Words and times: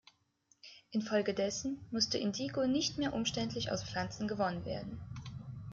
Infolgedessen 0.89 1.77
musste 1.91 2.17
Indigo 2.17 2.65
nicht 2.65 2.97
mehr 2.97 3.13
umständlich 3.13 3.71
aus 3.71 3.83
Pflanzen 3.83 4.27
gewonnen 4.27 4.65
werden. 4.65 4.99